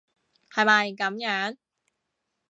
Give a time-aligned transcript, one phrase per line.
[0.49, 1.57] 係咪噉樣？